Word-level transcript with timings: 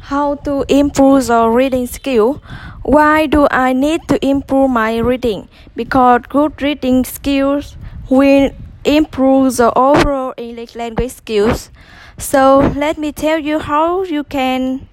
How 0.00 0.34
to 0.46 0.64
improve 0.68 1.28
your 1.28 1.52
reading 1.52 1.86
skill? 1.86 2.42
Why 2.82 3.26
do 3.26 3.46
I 3.50 3.72
need 3.72 4.08
to 4.08 4.24
improve 4.26 4.70
my 4.70 4.98
reading? 4.98 5.48
Because 5.76 6.22
good 6.28 6.60
reading 6.60 7.04
skills 7.04 7.76
will 8.08 8.50
improve 8.84 9.56
the 9.56 9.72
overall 9.78 10.34
English 10.36 10.74
language 10.74 11.12
skills. 11.12 11.70
So 12.18 12.58
let 12.74 12.98
me 12.98 13.12
tell 13.12 13.38
you 13.38 13.58
how 13.58 14.02
you 14.02 14.24
can 14.24 14.88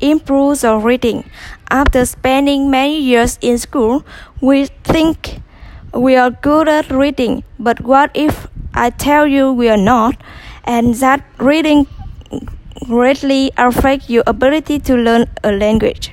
improve 0.00 0.62
your 0.62 0.78
reading. 0.78 1.28
After 1.70 2.04
spending 2.04 2.70
many 2.70 2.98
years 3.00 3.38
in 3.40 3.58
school, 3.58 4.04
we 4.40 4.66
think 4.84 5.40
we 5.92 6.16
are 6.16 6.30
good 6.30 6.68
at 6.68 6.90
reading, 6.90 7.44
but 7.58 7.80
what 7.80 8.10
if 8.14 8.46
I 8.72 8.90
tell 8.90 9.26
you 9.26 9.52
we 9.52 9.68
are 9.68 9.76
not, 9.76 10.16
and 10.64 10.94
that 10.94 11.24
reading 11.38 11.86
greatly 12.84 13.50
affect 13.56 14.10
your 14.10 14.24
ability 14.26 14.78
to 14.80 14.96
learn 14.96 15.26
a 15.42 15.52
language? 15.52 16.12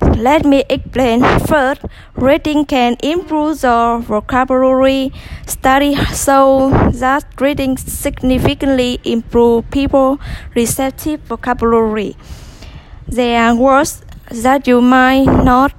Let 0.00 0.44
me 0.44 0.64
explain. 0.68 1.22
First, 1.46 1.82
reading 2.16 2.64
can 2.66 2.96
improve 3.02 3.62
your 3.62 4.00
vocabulary. 4.00 5.12
Study 5.46 5.94
so 6.12 6.70
that 6.92 7.24
reading 7.40 7.76
significantly 7.76 9.00
improve 9.04 9.70
people 9.70 10.20
receptive 10.54 11.20
vocabulary. 11.20 12.16
There 13.06 13.40
are 13.40 13.54
words 13.54 14.02
that 14.30 14.66
you 14.66 14.80
might 14.80 15.24
not 15.24 15.72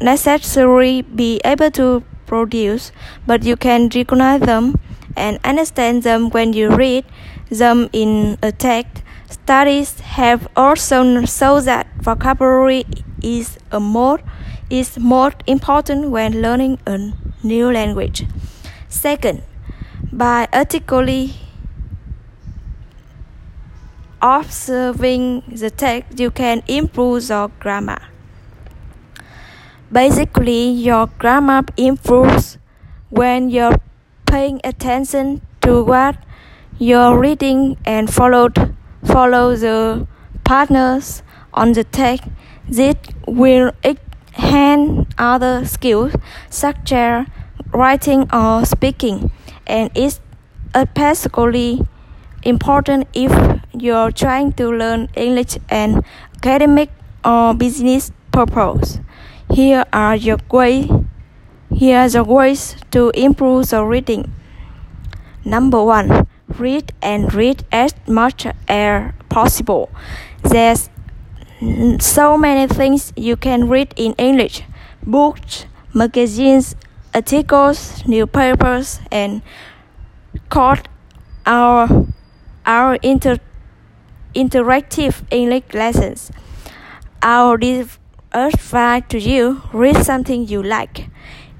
necessarily 0.00 1.02
be 1.02 1.40
able 1.44 1.70
to 1.72 2.02
produce, 2.26 2.92
but 3.26 3.44
you 3.44 3.56
can 3.56 3.88
recognize 3.94 4.40
them 4.40 4.78
and 5.16 5.38
understand 5.44 6.02
them 6.02 6.30
when 6.30 6.52
you 6.52 6.70
read 6.70 7.04
them 7.50 7.88
in 7.92 8.38
a 8.42 8.52
text. 8.52 9.02
Studies 9.30 10.00
have 10.00 10.48
also 10.56 11.24
shown 11.24 11.64
that 11.64 11.86
vocabulary 12.02 12.84
is 13.22 13.58
a 13.70 13.78
more 13.78 14.18
is 14.68 14.98
more 14.98 15.32
important 15.46 16.10
when 16.10 16.42
learning 16.42 16.80
a 16.84 17.12
new 17.44 17.70
language. 17.70 18.24
Second, 18.88 19.42
by 20.12 20.48
articulately 20.52 21.34
observing 24.20 25.42
the 25.46 25.70
text, 25.70 26.18
you 26.18 26.32
can 26.32 26.64
improve 26.66 27.28
your 27.28 27.48
grammar. 27.60 28.02
Basically, 29.92 30.70
your 30.70 31.06
grammar 31.06 31.62
improves 31.76 32.58
when 33.10 33.48
you're 33.48 33.78
paying 34.26 34.60
attention 34.64 35.40
to 35.62 35.84
what 35.84 36.16
you're 36.78 37.16
reading 37.16 37.76
and 37.84 38.12
followed 38.12 38.69
follow 39.04 39.56
the 39.56 40.06
partners 40.44 41.22
on 41.54 41.72
the 41.72 41.84
text. 41.84 42.28
This 42.68 42.96
will 43.26 43.72
enhance 43.84 45.06
other 45.18 45.64
skills 45.64 46.12
such 46.48 46.92
as 46.92 47.26
writing 47.72 48.28
or 48.32 48.64
speaking, 48.64 49.30
and 49.66 49.90
it's 49.94 50.20
especially 50.74 51.80
important 52.42 53.08
if 53.12 53.32
you're 53.72 54.10
trying 54.10 54.52
to 54.52 54.70
learn 54.70 55.08
English 55.14 55.58
and 55.68 56.04
academic 56.36 56.90
or 57.24 57.54
business 57.54 58.12
purpose. 58.32 59.00
Here 59.52 59.84
are 59.92 60.16
your 60.16 60.38
way. 60.50 60.88
Here 61.74 61.98
are 61.98 62.08
the 62.08 62.24
ways 62.24 62.76
to 62.92 63.10
improve 63.10 63.70
the 63.70 63.84
reading. 63.84 64.32
Number 65.44 65.82
one, 65.82 66.26
read 66.60 66.92
and 67.02 67.32
read 67.34 67.64
as 67.72 67.94
much 68.06 68.46
as 68.68 69.12
possible. 69.28 69.90
There's 70.42 70.88
so 71.98 72.36
many 72.36 72.66
things 72.72 73.12
you 73.16 73.36
can 73.36 73.68
read 73.68 73.92
in 73.96 74.14
English 74.14 74.62
books, 75.02 75.66
magazines, 75.94 76.76
articles, 77.14 78.06
newspapers, 78.06 79.00
and 79.10 79.42
called 80.48 80.88
our 81.46 82.06
our 82.66 82.94
inter, 83.02 83.38
interactive 84.34 85.22
English 85.30 85.74
lessons. 85.74 86.30
Our 87.22 87.58
advice 88.32 89.02
to 89.08 89.18
you 89.18 89.62
read 89.72 89.96
something 90.04 90.46
you 90.46 90.62
like. 90.62 91.08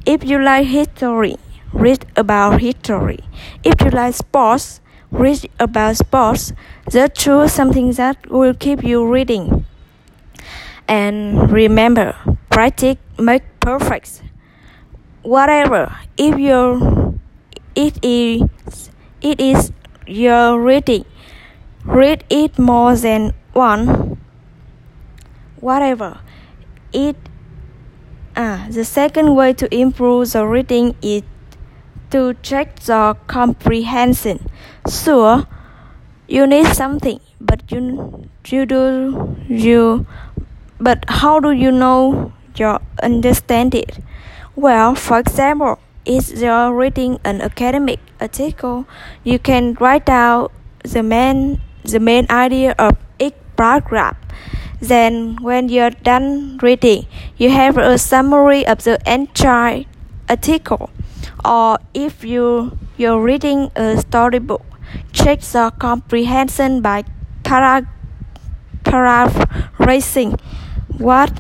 If 0.06 0.24
you 0.24 0.38
like 0.42 0.66
history, 0.66 1.36
read 1.72 2.06
about 2.16 2.60
history. 2.60 3.20
If 3.64 3.80
you 3.80 3.90
like 3.90 4.14
sports, 4.14 4.80
read 5.10 5.50
about 5.58 5.96
sports. 5.96 6.52
Just 6.88 7.14
choose 7.14 7.52
something 7.52 7.92
that 7.92 8.30
will 8.30 8.54
keep 8.54 8.82
you 8.84 9.06
reading. 9.06 9.64
And 10.88 11.50
remember, 11.50 12.16
practice 12.50 12.96
make 13.18 13.42
perfect. 13.60 14.22
Whatever, 15.22 15.94
if 16.16 16.38
you 16.38 17.20
it 17.74 17.98
is 18.02 18.42
it 19.20 19.40
is 19.40 19.72
your 20.06 20.58
reading, 20.60 21.04
read 21.84 22.24
it 22.30 22.58
more 22.58 22.96
than 22.96 23.34
one. 23.52 24.18
Whatever, 25.60 26.20
it. 26.92 27.16
Ah, 28.36 28.66
the 28.70 28.84
second 28.84 29.34
way 29.34 29.52
to 29.52 29.72
improve 29.74 30.32
the 30.32 30.46
reading 30.46 30.94
is 31.02 31.22
to 32.10 32.34
check 32.42 32.80
the 32.80 33.16
comprehension. 33.26 34.48
Sure, 34.88 35.46
you 36.28 36.46
need 36.46 36.66
something, 36.66 37.20
but 37.40 37.70
you 37.70 38.28
you 38.46 38.66
do 38.66 39.36
you 39.48 40.06
but 40.80 41.04
how 41.08 41.40
do 41.40 41.50
you 41.52 41.70
know 41.70 42.32
you 42.56 42.78
understand 43.02 43.74
it? 43.74 43.98
Well, 44.56 44.94
for 44.94 45.18
example, 45.18 45.78
if 46.04 46.30
you're 46.30 46.72
reading 46.72 47.20
an 47.24 47.40
academic 47.40 48.00
article, 48.20 48.86
you 49.22 49.38
can 49.38 49.74
write 49.74 50.06
down 50.06 50.48
the 50.82 51.02
main 51.02 51.60
the 51.84 52.00
main 52.00 52.26
idea 52.30 52.74
of 52.78 52.96
each 53.18 53.34
paragraph. 53.56 54.16
Then, 54.80 55.36
when 55.42 55.68
you're 55.68 55.90
done 55.90 56.58
reading, 56.62 57.06
you 57.36 57.50
have 57.50 57.76
a 57.76 57.98
summary 57.98 58.66
of 58.66 58.84
the 58.84 58.98
entire 59.06 59.84
article. 60.28 60.88
Or 61.44 61.78
if 61.94 62.24
you 62.24 62.78
you're 62.96 63.20
reading 63.20 63.70
a 63.76 63.98
storybook, 63.98 64.62
check 65.12 65.40
the 65.40 65.72
comprehension 65.78 66.82
by 66.82 67.04
para, 67.44 67.88
paraphrasing 68.84 70.38
what 70.98 71.32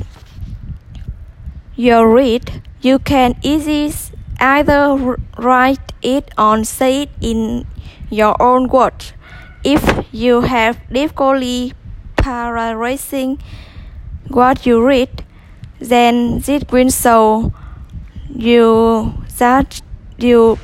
you 1.76 2.04
read. 2.04 2.62
You 2.80 2.98
can 2.98 3.36
easily 3.42 3.92
either 4.40 5.16
write 5.38 5.92
it 6.02 6.30
or 6.38 6.64
say 6.64 7.02
it 7.02 7.10
in 7.20 7.66
your 8.10 8.40
own 8.40 8.68
words. 8.68 9.12
If 9.62 10.06
you 10.12 10.40
have 10.40 10.80
difficulty 10.90 11.74
paraphrasing 12.16 13.38
what 14.28 14.64
you 14.64 14.82
read, 14.82 15.24
then 15.78 16.40
this 16.40 16.64
will 16.70 16.90
show 16.90 17.52
you 18.34 19.14
that 19.38 19.82
you 20.22 20.58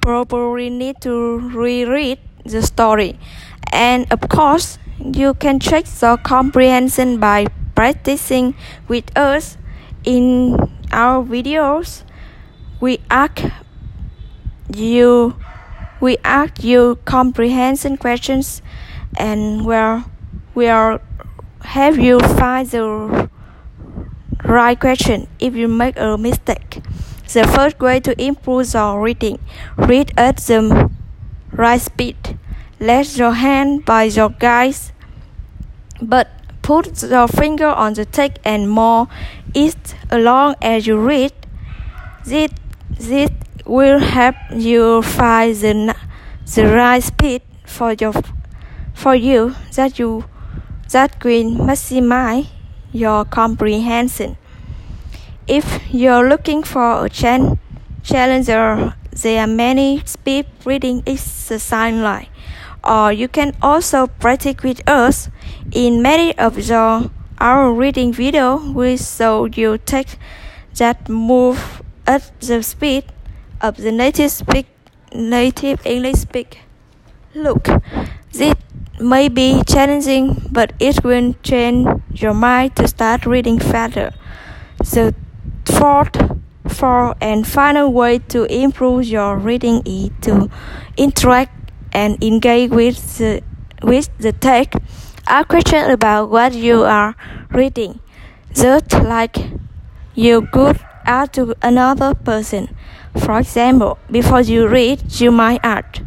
probably 0.00 0.70
need 0.70 1.00
to 1.02 1.38
reread 1.50 2.18
the 2.44 2.62
story. 2.62 3.18
And 3.72 4.06
of 4.12 4.28
course, 4.28 4.78
you 4.98 5.34
can 5.34 5.60
check 5.60 5.84
the 5.84 6.18
comprehension 6.22 7.18
by 7.18 7.46
practicing 7.74 8.54
with 8.88 9.16
us 9.16 9.56
in 10.04 10.56
our 10.92 11.24
videos. 11.24 12.02
We 12.80 13.00
ask 13.10 13.42
you 14.74 15.36
we 16.00 16.16
ask 16.24 16.64
you 16.64 16.98
comprehension 17.04 17.98
questions 17.98 18.62
and 19.18 19.66
where 19.66 20.04
we'll 20.54 20.98
have 21.60 21.98
you 21.98 22.20
find 22.20 22.66
the 22.70 23.28
right 24.44 24.80
question 24.80 25.28
if 25.38 25.54
you 25.54 25.68
make 25.68 25.98
a 25.98 26.16
mistake. 26.16 26.80
The 27.32 27.46
first 27.46 27.78
way 27.78 28.00
to 28.00 28.20
improve 28.20 28.74
your 28.74 29.00
reading, 29.00 29.38
read 29.76 30.12
at 30.16 30.38
the 30.38 30.90
right 31.52 31.80
speed. 31.80 32.38
Let 32.80 33.16
your 33.16 33.32
hand 33.32 33.84
by 33.84 34.04
your 34.04 34.30
guides, 34.30 34.92
but 36.02 36.28
put 36.62 37.02
your 37.02 37.28
finger 37.28 37.68
on 37.68 37.94
the 37.94 38.04
text 38.04 38.40
and 38.44 38.68
more 38.68 39.06
it 39.54 39.94
along 40.10 40.56
as 40.60 40.88
you 40.88 40.98
read. 40.98 41.32
This, 42.24 42.50
this 42.90 43.30
will 43.64 44.00
help 44.00 44.34
you 44.52 45.02
find 45.02 45.54
the, 45.54 45.94
the 46.54 46.66
right 46.66 47.02
speed 47.02 47.42
for 47.64 47.92
your 47.92 48.12
for 48.92 49.14
you 49.14 49.54
that 49.76 50.00
you 50.00 50.24
that 50.90 51.22
will 51.22 51.50
maximize 51.52 52.48
your 52.92 53.24
comprehension. 53.24 54.36
If 55.50 55.92
you're 55.92 56.28
looking 56.28 56.62
for 56.62 57.06
a 57.06 57.08
challenger, 57.10 58.94
there 59.10 59.40
are 59.40 59.46
many 59.48 60.00
speed 60.04 60.46
reading 60.64 61.02
exercises 61.04 62.00
like 62.00 62.28
or 62.84 63.12
you 63.12 63.26
can 63.26 63.56
also 63.60 64.06
practice 64.06 64.62
with 64.62 64.88
us. 64.88 65.28
In 65.72 66.02
many 66.02 66.38
of 66.38 66.56
your, 66.56 67.10
our 67.38 67.72
reading 67.72 68.12
video, 68.12 68.58
we 68.72 68.96
show 68.96 69.46
you 69.46 69.78
text 69.78 70.18
that 70.76 71.08
move 71.08 71.82
at 72.06 72.30
the 72.38 72.62
speed 72.62 73.06
of 73.60 73.76
the 73.76 73.90
native 73.90 74.30
speak 74.30 74.66
native 75.12 75.84
English 75.84 76.20
speak. 76.20 76.60
Look, 77.34 77.66
this 78.30 78.54
may 79.00 79.28
be 79.28 79.62
challenging, 79.66 80.48
but 80.52 80.74
it 80.78 81.02
will 81.02 81.34
change 81.42 81.88
your 82.14 82.34
mind 82.34 82.76
to 82.76 82.86
start 82.86 83.26
reading 83.26 83.58
faster. 83.58 84.12
The 84.78 85.12
fourth, 85.64 86.16
fourth 86.68 87.16
and 87.20 87.46
final 87.46 87.92
way 87.92 88.18
to 88.18 88.44
improve 88.44 89.04
your 89.04 89.36
reading 89.36 89.82
is 89.84 90.10
to 90.22 90.50
interact 90.96 91.72
and 91.92 92.22
engage 92.22 92.70
with 92.70 93.18
the, 93.18 93.42
with 93.82 94.08
the 94.18 94.32
text. 94.32 94.78
Ask 95.26 95.48
questions 95.48 95.92
about 95.92 96.30
what 96.30 96.54
you 96.54 96.82
are 96.82 97.14
reading, 97.50 98.00
just 98.52 98.92
like 98.92 99.36
you 100.14 100.48
could 100.52 100.80
ask 101.04 101.32
to 101.32 101.54
another 101.62 102.14
person. 102.14 102.74
For 103.16 103.38
example, 103.38 103.98
before 104.10 104.40
you 104.40 104.68
read, 104.68 105.20
you 105.20 105.30
might 105.30 105.60
ask, 105.62 106.02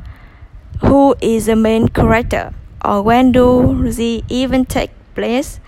Who 0.81 1.15
is 1.21 1.45
the 1.45 1.55
main 1.55 1.88
character? 1.89 2.53
or 2.83 3.01
when 3.01 3.31
do 3.31 3.91
the 3.91 4.23
event 4.29 4.69
take 4.69 4.91
place? 5.15 5.59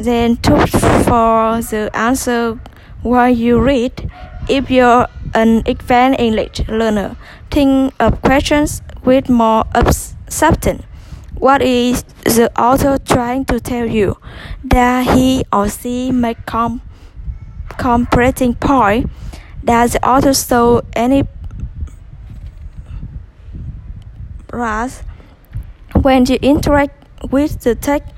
Then 0.00 0.38
look 0.48 0.70
for 0.70 1.60
the 1.60 1.90
answer 1.92 2.58
while 3.02 3.28
you 3.28 3.60
read. 3.60 4.10
If 4.48 4.70
you're 4.70 5.06
an 5.34 5.62
advanced 5.66 6.18
English 6.18 6.66
learner, 6.68 7.16
think 7.50 7.92
of 8.00 8.22
questions 8.22 8.80
with 9.04 9.28
more 9.28 9.66
substance. 10.26 10.84
What 11.34 11.60
is 11.60 12.02
the 12.24 12.50
author 12.58 12.96
trying 12.96 13.44
to 13.46 13.60
tell 13.60 13.84
you? 13.84 14.16
Does 14.66 15.06
he 15.14 15.44
or 15.52 15.68
she 15.68 16.10
make 16.12 16.46
com- 16.46 16.80
completing 17.76 18.54
point? 18.54 19.10
Does 19.62 19.92
the 19.92 20.08
author 20.08 20.32
show 20.32 20.80
any 20.94 21.24
brass? 24.46 25.02
When 26.00 26.24
you 26.24 26.38
interact 26.40 27.04
with 27.30 27.60
the 27.60 27.74
text, 27.74 28.14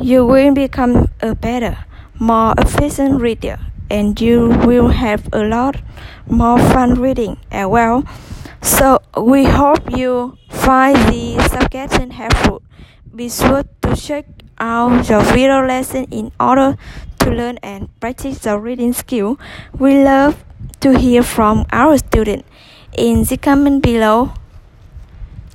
you 0.00 0.26
will 0.26 0.54
become 0.54 1.08
a 1.20 1.34
better, 1.34 1.84
more 2.18 2.54
efficient 2.58 3.20
reader, 3.20 3.58
and 3.90 4.20
you 4.20 4.48
will 4.66 4.88
have 4.88 5.28
a 5.32 5.44
lot 5.44 5.76
more 6.28 6.58
fun 6.58 6.94
reading 6.94 7.36
as 7.50 7.66
well. 7.66 8.04
So 8.62 9.02
we 9.16 9.44
hope 9.44 9.96
you 9.96 10.38
find 10.48 10.96
the 11.12 11.38
suggestion 11.48 12.10
helpful. 12.10 12.62
Be 13.14 13.28
sure 13.28 13.64
to 13.82 13.94
check 13.94 14.26
out 14.58 15.08
your 15.08 15.22
video 15.22 15.66
lesson 15.66 16.04
in 16.10 16.32
order 16.40 16.76
to 17.20 17.30
learn 17.30 17.58
and 17.62 17.88
practice 18.00 18.38
the 18.38 18.58
reading 18.58 18.92
skill. 18.92 19.38
We 19.78 20.02
love 20.02 20.42
to 20.80 20.98
hear 20.98 21.22
from 21.22 21.66
our 21.72 21.98
students. 21.98 22.48
In 22.96 23.24
the 23.24 23.36
comment 23.36 23.82
below, 23.82 24.32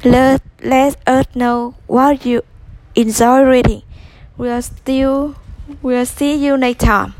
let, 0.03 0.41
let 0.63 0.95
us 1.07 1.25
know 1.35 1.75
what 1.87 2.25
you 2.25 2.43
enjoy 2.95 3.41
reading. 3.43 3.83
We'll 4.39 4.61
still 4.61 5.35
we'll 5.83 6.05
see 6.05 6.33
you 6.33 6.57
next 6.57 6.79
time. 6.79 7.13